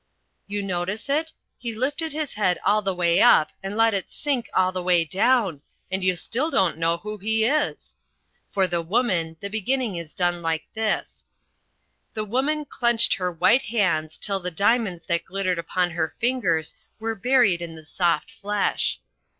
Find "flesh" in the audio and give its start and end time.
18.31-18.99